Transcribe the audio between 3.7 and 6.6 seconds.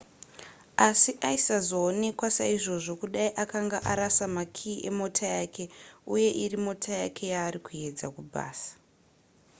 arasa makiyi emota yake uye iri